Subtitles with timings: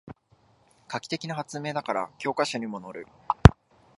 [0.87, 3.05] 画期的な発明だから教科書にものる